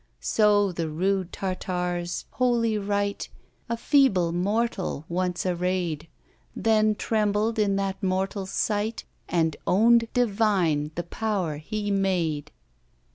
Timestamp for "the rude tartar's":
0.71-2.25